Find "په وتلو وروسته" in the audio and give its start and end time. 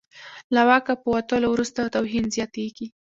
1.01-1.91